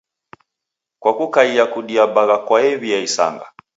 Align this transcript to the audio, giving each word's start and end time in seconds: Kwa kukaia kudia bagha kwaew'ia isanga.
Kwa 1.01 1.13
kukaia 1.17 1.63
kudia 1.73 2.05
bagha 2.13 2.37
kwaew'ia 2.47 2.99
isanga. 3.07 3.45